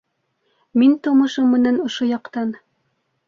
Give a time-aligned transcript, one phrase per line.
[0.83, 2.57] Мин тыумышым менән ошо яҡтан.